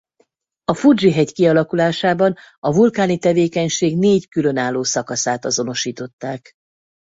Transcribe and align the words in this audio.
A 0.65 0.73
Fudzsi-hegy 0.73 1.31
kialakulásában 1.33 2.35
a 2.59 2.73
vulkáni 2.73 3.17
tevékenység 3.17 3.97
négy 3.97 4.27
különálló 4.27 4.83
szakaszát 4.83 5.45
azonosították. 5.45 6.51